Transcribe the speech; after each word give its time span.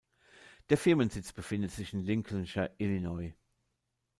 Der 0.71 0.79
Firmensitz 0.79 1.31
befindet 1.31 1.69
sich 1.73 1.93
in 1.93 1.99
Lincolnshire, 1.99 2.73
Illinois. 2.79 3.35